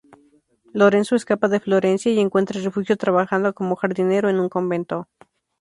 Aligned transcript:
Lorenzo 0.73 1.15
escapa 1.15 1.47
de 1.47 1.59
Florencia 1.59 2.11
y 2.11 2.19
encuentra 2.19 2.59
refugio 2.59 2.97
trabajando 2.97 3.53
como 3.53 3.75
jardinero 3.75 4.29
en 4.31 4.39
un 4.39 4.49
convento. 4.49 5.07